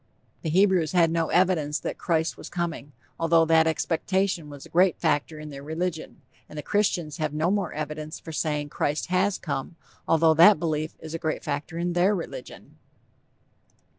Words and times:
The 0.41 0.49
Hebrews 0.49 0.93
had 0.93 1.11
no 1.11 1.29
evidence 1.29 1.77
that 1.79 1.99
'Christ' 1.99 2.35
was 2.35 2.49
coming, 2.49 2.91
although 3.19 3.45
that 3.45 3.67
expectation 3.67 4.49
was 4.49 4.65
a 4.65 4.69
great 4.69 4.97
factor 4.97 5.37
in 5.37 5.51
their 5.51 5.61
religion; 5.61 6.23
and 6.49 6.57
the 6.57 6.63
Christians 6.63 7.17
have 7.17 7.35
no 7.35 7.51
more 7.51 7.71
evidence 7.71 8.19
for 8.19 8.31
saying 8.31 8.69
'Christ' 8.69 9.09
has 9.11 9.37
come, 9.37 9.75
although 10.07 10.33
that 10.33 10.57
belief 10.57 10.95
is 11.01 11.13
a 11.13 11.19
great 11.19 11.43
factor 11.43 11.77
in 11.77 11.93
their 11.93 12.15
religion. 12.15 12.79